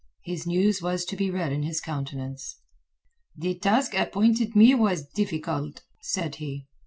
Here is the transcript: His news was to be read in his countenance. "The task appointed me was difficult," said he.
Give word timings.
His 0.23 0.47
news 0.47 0.81
was 0.81 1.05
to 1.05 1.15
be 1.15 1.29
read 1.29 1.51
in 1.53 1.61
his 1.61 1.79
countenance. 1.79 2.59
"The 3.35 3.53
task 3.59 3.93
appointed 3.93 4.55
me 4.55 4.73
was 4.73 5.05
difficult," 5.05 5.83
said 6.01 6.37
he. 6.37 6.65